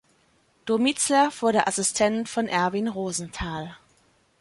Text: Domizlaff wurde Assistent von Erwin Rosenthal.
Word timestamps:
Domizlaff 0.65 1.43
wurde 1.43 1.67
Assistent 1.67 2.27
von 2.27 2.47
Erwin 2.47 2.87
Rosenthal. 2.87 3.75